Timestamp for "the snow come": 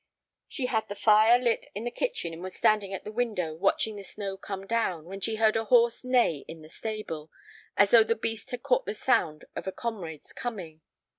3.97-4.65